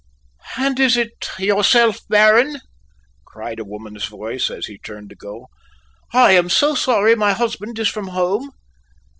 "And 0.57 0.79
is 0.79 0.97
it 0.97 1.11
yourself, 1.37 1.99
Baron?" 2.09 2.59
cried 3.23 3.59
a 3.59 3.63
woman's 3.63 4.05
voice 4.05 4.49
as 4.49 4.65
he 4.65 4.79
turned 4.79 5.11
to 5.11 5.15
go. 5.15 5.45
"I 6.11 6.31
am 6.31 6.49
so 6.49 6.73
sorry 6.73 7.13
my 7.13 7.33
husband 7.33 7.77
is 7.77 7.87
from 7.87 8.07
home." 8.07 8.49